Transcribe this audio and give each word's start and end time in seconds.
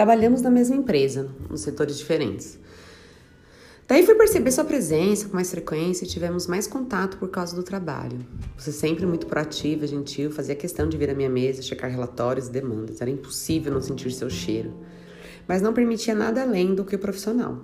Trabalhamos 0.00 0.40
na 0.40 0.48
mesma 0.48 0.76
empresa, 0.76 1.28
nos 1.50 1.60
setores 1.60 1.98
diferentes. 1.98 2.58
Daí 3.86 4.02
fui 4.02 4.14
perceber 4.14 4.50
sua 4.50 4.64
presença 4.64 5.28
com 5.28 5.34
mais 5.34 5.50
frequência 5.50 6.06
e 6.06 6.08
tivemos 6.08 6.46
mais 6.46 6.66
contato 6.66 7.18
por 7.18 7.28
causa 7.28 7.54
do 7.54 7.62
trabalho. 7.62 8.18
Você 8.56 8.72
sempre 8.72 9.04
muito 9.04 9.26
proativa, 9.26 9.86
gentil, 9.86 10.30
fazia 10.30 10.54
questão 10.54 10.88
de 10.88 10.96
vir 10.96 11.10
à 11.10 11.14
minha 11.14 11.28
mesa, 11.28 11.60
checar 11.60 11.90
relatórios 11.90 12.48
e 12.48 12.50
demandas. 12.50 13.02
Era 13.02 13.10
impossível 13.10 13.74
não 13.74 13.82
sentir 13.82 14.10
seu 14.12 14.30
cheiro. 14.30 14.72
Mas 15.46 15.60
não 15.60 15.74
permitia 15.74 16.14
nada 16.14 16.40
além 16.40 16.74
do 16.74 16.82
que 16.82 16.96
o 16.96 16.98
profissional. 16.98 17.62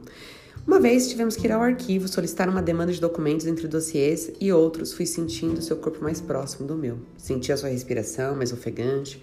Uma 0.67 0.79
vez 0.79 1.09
tivemos 1.09 1.37
que 1.37 1.47
ir 1.47 1.53
ao 1.53 1.63
arquivo 1.63 2.07
solicitar 2.07 2.51
uma 2.51 2.61
demanda 2.61 2.93
de 2.93 3.01
documentos 3.01 3.47
entre 3.47 3.67
dossiês 3.67 4.31
e 4.39 4.53
outros, 4.53 4.93
fui 4.93 5.07
sentindo 5.07 5.63
seu 5.63 5.79
corpo 5.79 6.05
mais 6.05 6.21
próximo 6.21 6.69
do 6.69 6.77
meu. 6.77 6.99
Senti 7.17 7.51
a 7.51 7.57
sua 7.57 7.71
respiração 7.71 8.37
mais 8.37 8.53
ofegante. 8.53 9.23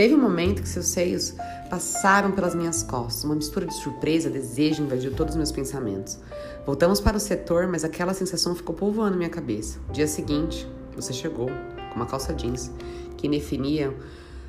Teve 0.00 0.14
um 0.14 0.18
momento 0.18 0.62
que 0.62 0.68
seus 0.70 0.86
seios 0.86 1.34
passaram 1.68 2.32
pelas 2.32 2.54
minhas 2.54 2.82
costas. 2.82 3.22
Uma 3.22 3.34
mistura 3.34 3.66
de 3.66 3.74
surpresa, 3.74 4.30
desejo 4.30 4.82
invadiu 4.82 5.12
todos 5.14 5.34
os 5.34 5.36
meus 5.36 5.52
pensamentos. 5.52 6.18
Voltamos 6.64 7.02
para 7.02 7.18
o 7.18 7.20
setor, 7.20 7.66
mas 7.66 7.84
aquela 7.84 8.14
sensação 8.14 8.54
ficou 8.54 8.74
povoando 8.74 9.18
minha 9.18 9.28
cabeça. 9.28 9.78
Dia 9.92 10.06
seguinte, 10.06 10.66
você 10.96 11.12
chegou 11.12 11.48
com 11.48 11.96
uma 11.96 12.06
calça 12.06 12.32
jeans 12.32 12.70
que 13.18 13.28
definia 13.28 13.94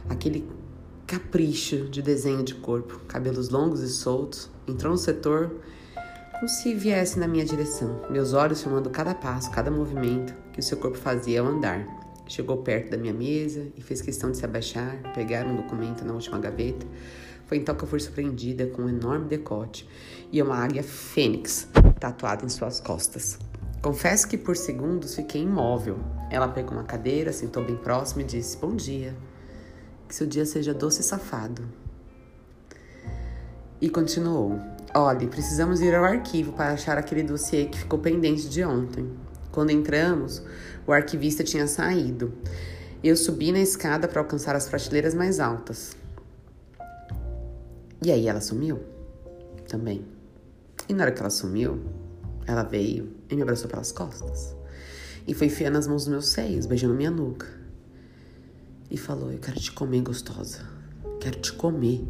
aquele 0.07 0.49
capricho 1.05 1.89
de 1.89 2.01
desenho 2.01 2.43
de 2.45 2.55
corpo, 2.55 3.01
cabelos 3.05 3.49
longos 3.49 3.81
e 3.81 3.89
soltos. 3.89 4.49
Entrou 4.65 4.93
no 4.93 4.97
setor 4.97 5.51
como 6.31 6.47
se 6.47 6.73
viesse 6.73 7.19
na 7.19 7.27
minha 7.27 7.43
direção, 7.43 7.99
meus 8.09 8.31
olhos 8.31 8.63
filmando 8.63 8.89
cada 8.89 9.13
passo, 9.13 9.51
cada 9.51 9.69
movimento 9.69 10.33
que 10.53 10.61
o 10.61 10.63
seu 10.63 10.77
corpo 10.77 10.97
fazia 10.97 11.41
ao 11.41 11.47
andar. 11.47 11.85
Chegou 12.31 12.59
perto 12.59 12.91
da 12.91 12.97
minha 12.97 13.11
mesa 13.11 13.67
e 13.75 13.81
fez 13.81 14.01
questão 14.01 14.31
de 14.31 14.37
se 14.37 14.45
abaixar, 14.45 14.97
pegar 15.13 15.45
um 15.45 15.53
documento 15.53 16.05
na 16.05 16.13
última 16.13 16.39
gaveta. 16.39 16.87
Foi 17.45 17.57
então 17.57 17.75
que 17.75 17.83
eu 17.83 17.87
fui 17.89 17.99
surpreendida 17.99 18.67
com 18.67 18.83
um 18.83 18.87
enorme 18.87 19.27
decote 19.27 19.85
e 20.31 20.41
uma 20.41 20.55
águia 20.55 20.81
fênix 20.81 21.67
tatuada 21.99 22.45
em 22.45 22.47
suas 22.47 22.79
costas. 22.79 23.37
Confesso 23.81 24.29
que 24.29 24.37
por 24.37 24.55
segundos 24.55 25.13
fiquei 25.13 25.41
imóvel. 25.41 25.99
Ela 26.29 26.47
pegou 26.47 26.71
uma 26.71 26.85
cadeira, 26.85 27.33
sentou 27.33 27.65
bem 27.65 27.75
próximo 27.75 28.21
e 28.21 28.23
disse: 28.23 28.55
Bom 28.55 28.77
dia. 28.77 29.13
Que 30.07 30.15
seu 30.15 30.25
dia 30.25 30.45
seja 30.45 30.73
doce 30.73 31.01
e 31.01 31.03
safado. 31.03 31.63
E 33.81 33.89
continuou: 33.89 34.57
Olhe, 34.95 35.27
precisamos 35.27 35.81
ir 35.81 35.93
ao 35.93 36.05
arquivo 36.05 36.53
para 36.53 36.71
achar 36.71 36.97
aquele 36.97 37.23
dossiê 37.23 37.65
que 37.65 37.79
ficou 37.79 37.99
pendente 37.99 38.47
de 38.47 38.63
ontem. 38.63 39.11
Quando 39.51 39.71
entramos, 39.71 40.41
o 40.87 40.91
arquivista 40.91 41.43
tinha 41.43 41.67
saído. 41.67 42.33
Eu 43.03 43.15
subi 43.17 43.51
na 43.51 43.59
escada 43.59 44.07
para 44.07 44.21
alcançar 44.21 44.55
as 44.55 44.69
prateleiras 44.69 45.13
mais 45.13 45.39
altas. 45.39 45.95
E 48.03 48.11
aí 48.11 48.27
ela 48.27 48.41
sumiu? 48.41 48.79
Também. 49.67 50.05
E 50.87 50.93
na 50.93 51.03
hora 51.03 51.11
que 51.11 51.19
ela 51.19 51.29
sumiu, 51.29 51.79
ela 52.47 52.63
veio 52.63 53.11
e 53.29 53.35
me 53.35 53.41
abraçou 53.41 53.69
pelas 53.69 53.91
costas. 53.91 54.55
E 55.27 55.33
foi 55.33 55.47
enfiando 55.47 55.77
as 55.77 55.87
mãos 55.87 56.05
nos 56.05 56.11
meus 56.11 56.27
seios, 56.29 56.65
beijando 56.65 56.93
minha 56.93 57.11
nuca. 57.11 57.47
E 58.89 58.97
falou: 58.97 59.31
Eu 59.31 59.39
quero 59.39 59.59
te 59.59 59.71
comer, 59.71 60.01
gostosa. 60.01 60.67
Quero 61.19 61.39
te 61.39 61.53
comer. 61.53 62.03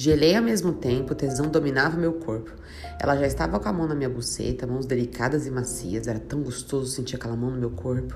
Gelei 0.00 0.36
ao 0.36 0.42
mesmo 0.44 0.72
tempo, 0.72 1.12
tesão 1.12 1.48
dominava 1.48 1.96
meu 1.96 2.12
corpo. 2.12 2.52
Ela 3.00 3.16
já 3.16 3.26
estava 3.26 3.58
com 3.58 3.68
a 3.68 3.72
mão 3.72 3.88
na 3.88 3.96
minha 3.96 4.08
buceta, 4.08 4.64
mãos 4.64 4.86
delicadas 4.86 5.44
e 5.44 5.50
macias, 5.50 6.06
era 6.06 6.20
tão 6.20 6.40
gostoso 6.40 6.86
sentir 6.92 7.16
aquela 7.16 7.34
mão 7.34 7.50
no 7.50 7.58
meu 7.58 7.70
corpo. 7.70 8.14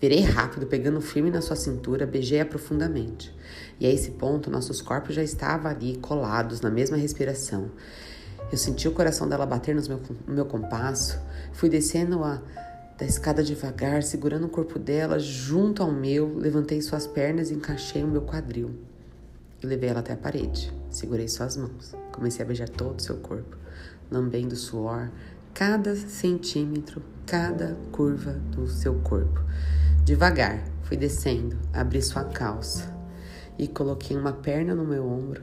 Virei 0.00 0.20
rápido, 0.20 0.68
pegando 0.68 1.00
firme 1.00 1.28
na 1.28 1.40
sua 1.40 1.56
cintura, 1.56 2.06
beijei-a 2.06 2.46
profundamente. 2.46 3.34
E 3.80 3.86
a 3.88 3.90
esse 3.90 4.12
ponto, 4.12 4.48
nossos 4.48 4.80
corpos 4.80 5.16
já 5.16 5.22
estavam 5.24 5.68
ali, 5.68 5.96
colados, 5.96 6.60
na 6.60 6.70
mesma 6.70 6.96
respiração. 6.96 7.72
Eu 8.52 8.56
senti 8.56 8.86
o 8.86 8.92
coração 8.92 9.28
dela 9.28 9.44
bater 9.44 9.74
no 9.74 9.82
meu, 9.82 10.00
no 10.28 10.32
meu 10.32 10.46
compasso, 10.46 11.18
fui 11.52 11.68
descendo 11.68 12.22
a 12.22 12.40
da 12.96 13.04
escada 13.04 13.42
devagar, 13.42 14.04
segurando 14.04 14.46
o 14.46 14.48
corpo 14.48 14.78
dela 14.78 15.18
junto 15.18 15.82
ao 15.82 15.90
meu, 15.90 16.36
levantei 16.38 16.80
suas 16.80 17.04
pernas 17.04 17.50
e 17.50 17.54
encaixei 17.54 18.04
o 18.04 18.08
meu 18.08 18.22
quadril. 18.22 18.70
Levei 19.66 19.88
ela 19.88 19.98
até 19.98 20.12
a 20.12 20.16
parede, 20.16 20.72
segurei 20.88 21.26
suas 21.26 21.56
mãos, 21.56 21.92
comecei 22.12 22.44
a 22.44 22.46
beijar 22.46 22.68
todo 22.68 23.00
o 23.00 23.02
seu 23.02 23.16
corpo, 23.16 23.56
lambendo 24.08 24.54
suor, 24.54 25.10
cada 25.52 25.96
centímetro, 25.96 27.02
cada 27.26 27.76
curva 27.90 28.34
do 28.52 28.68
seu 28.68 28.94
corpo. 29.00 29.40
Devagar, 30.04 30.62
fui 30.84 30.96
descendo, 30.96 31.58
abri 31.72 32.00
sua 32.00 32.22
calça 32.22 32.96
e 33.58 33.66
coloquei 33.66 34.16
uma 34.16 34.32
perna 34.32 34.72
no 34.72 34.84
meu 34.84 35.04
ombro 35.04 35.42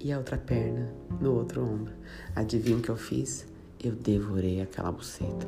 e 0.00 0.12
a 0.12 0.18
outra 0.18 0.36
perna 0.36 0.92
no 1.20 1.32
outro 1.32 1.62
ombro. 1.62 1.92
Adivinha 2.34 2.78
o 2.78 2.82
que 2.82 2.88
eu 2.88 2.96
fiz? 2.96 3.46
Eu 3.80 3.92
devorei 3.92 4.60
aquela 4.60 4.90
buceta. 4.90 5.46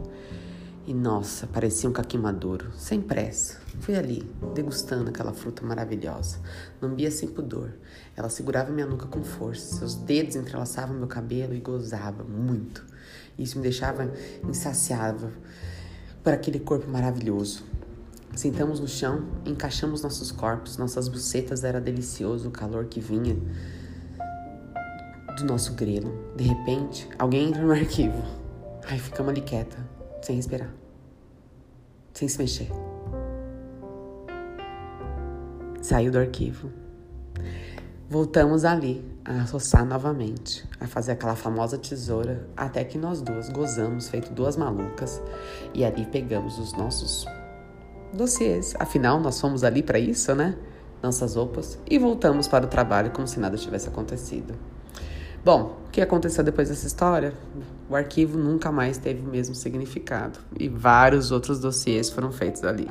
E 0.85 0.93
nossa, 0.93 1.47
parecia 1.47 1.89
um 1.89 1.93
caqui 1.93 2.19
maduro, 2.19 2.73
sem 2.77 3.01
pressa. 3.01 3.61
Fui 3.79 3.95
ali, 3.95 4.29
degustando 4.53 5.11
aquela 5.11 5.33
fruta 5.33 5.65
maravilhosa. 5.65 6.41
Lambia 6.81 7.09
sem 7.09 7.29
pudor. 7.29 7.75
Ela 8.17 8.29
segurava 8.29 8.73
minha 8.73 8.85
nuca 8.85 9.07
com 9.07 9.23
força, 9.23 9.77
seus 9.77 9.95
dedos 9.95 10.35
entrelaçavam 10.35 10.97
meu 10.97 11.07
cabelo 11.07 11.55
e 11.55 11.61
gozava 11.61 12.25
muito. 12.25 12.85
Isso 13.39 13.59
me 13.59 13.63
deixava 13.63 14.13
insaciável 14.43 15.31
por 16.25 16.33
aquele 16.33 16.59
corpo 16.59 16.91
maravilhoso. 16.91 17.63
Sentamos 18.35 18.81
no 18.81 18.89
chão, 18.89 19.25
encaixamos 19.47 20.03
nossos 20.03 20.33
corpos, 20.33 20.79
nossas 20.79 21.07
bucetas 21.07 21.63
era 21.63 21.81
delicioso 21.81 22.49
o 22.49 22.51
calor 22.51 22.87
que 22.87 22.99
vinha 22.99 23.37
do 25.37 25.45
nosso 25.45 25.75
grelo. 25.75 26.13
De 26.37 26.43
repente, 26.43 27.09
alguém 27.21 27.51
entra 27.51 27.63
no 27.63 27.71
arquivo. 27.71 28.21
Ai, 28.85 28.99
ficamos 28.99 29.31
ali 29.31 29.43
quieta 29.43 30.02
sem 30.23 30.37
respirar, 30.37 30.73
sem 32.15 32.29
se 32.29 32.39
mexer. 32.39 32.71
Saiu 35.83 36.13
do 36.13 36.19
arquivo. 36.19 36.71
Voltamos 38.09 38.65
ali 38.65 39.05
a 39.25 39.43
roçar 39.43 39.85
novamente, 39.85 40.69
a 40.79 40.87
fazer 40.87 41.13
aquela 41.13 41.35
famosa 41.35 41.79
tesoura, 41.79 42.47
até 42.57 42.85
que 42.85 42.99
nós 42.99 43.21
duas 43.21 43.49
gozamos, 43.49 44.09
feito 44.09 44.33
duas 44.33 44.57
malucas, 44.57 45.21
e 45.75 45.85
ali 45.85 46.07
pegamos 46.07 46.59
os 46.59 46.73
nossos 46.75 47.27
dossiês. 48.13 48.75
Afinal, 48.79 49.19
nós 49.19 49.41
fomos 49.41 49.65
ali 49.65 49.83
para 49.83 49.99
isso, 49.99 50.35
né? 50.35 50.57
Nossas 51.03 51.35
roupas 51.35 51.79
e 51.91 51.99
voltamos 51.99 52.47
para 52.47 52.65
o 52.65 52.69
trabalho 52.69 53.11
como 53.11 53.27
se 53.27 53.41
nada 53.41 53.57
tivesse 53.57 53.89
acontecido. 53.89 54.55
Bom, 55.45 55.79
o 55.87 55.91
que 55.91 56.01
aconteceu 56.01 56.45
depois 56.45 56.69
dessa 56.69 56.87
história? 56.87 57.33
O 57.89 57.97
arquivo 57.97 58.39
nunca 58.39 58.73
mais 58.73 58.99
teve 58.99 59.21
o 59.21 59.31
mesmo 59.31 59.55
significado 59.55 60.39
e 60.59 60.69
vários 60.69 61.31
outros 61.31 61.61
dossiês 61.61 62.09
foram 62.09 62.33
feitos 62.33 62.65
ali. 62.65 62.89